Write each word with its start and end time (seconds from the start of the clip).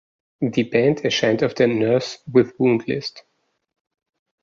Die 0.39 0.63
Band 0.63 1.03
erscheint 1.05 1.43
auf 1.43 1.53
der 1.53 1.67
„Nurse 1.67 2.21
with 2.25 2.57
Wound 2.57 2.87
list“. 2.87 3.23